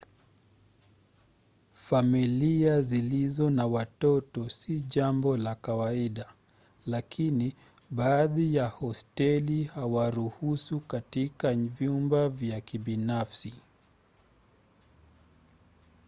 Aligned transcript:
familia 1.73 2.81
zilizo 2.81 3.49
na 3.49 3.65
watoto 3.67 4.49
si 4.49 4.79
jambo 4.81 5.37
la 5.37 5.55
kawaida 5.55 6.33
lakini 6.85 7.55
baadhi 7.89 8.55
ya 8.55 8.67
hosteli 8.67 9.63
huwaruhusu 9.63 10.79
katika 10.79 11.53
vyumba 11.53 12.29
vya 12.29 12.61
kibinafsi 12.61 13.53